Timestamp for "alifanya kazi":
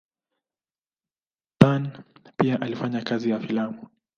2.61-3.29